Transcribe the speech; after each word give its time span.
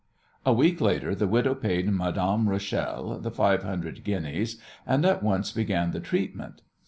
A 0.47 0.51
week 0.51 0.81
later 0.81 1.13
the 1.13 1.27
widow 1.27 1.53
paid 1.53 1.87
Madame 1.87 2.49
Rachel 2.49 3.19
the 3.19 3.29
five 3.29 3.61
hundred 3.61 4.03
guineas, 4.03 4.57
and 4.87 5.05
at 5.05 5.21
once 5.21 5.51
began 5.51 5.91
the 5.91 5.99
treatment. 5.99 6.63